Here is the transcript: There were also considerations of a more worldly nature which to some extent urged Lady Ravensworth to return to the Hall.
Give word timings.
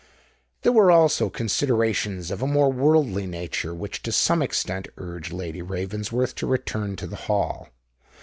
There 0.63 0.71
were 0.71 0.89
also 0.91 1.29
considerations 1.29 2.31
of 2.31 2.41
a 2.41 2.47
more 2.47 2.71
worldly 2.73 3.27
nature 3.27 3.71
which 3.71 4.01
to 4.01 4.11
some 4.11 4.41
extent 4.41 4.87
urged 4.97 5.31
Lady 5.31 5.61
Ravensworth 5.61 6.33
to 6.37 6.47
return 6.47 6.95
to 6.95 7.05
the 7.05 7.15
Hall. 7.29 7.69